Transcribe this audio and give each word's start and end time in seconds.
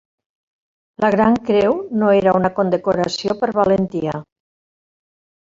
La 1.03 1.11
Gran 1.15 1.37
Creu 1.49 1.77
no 2.05 2.09
era 2.21 2.33
una 2.39 2.51
condecoració 2.61 3.37
per 3.43 3.51
valentia. 3.61 4.19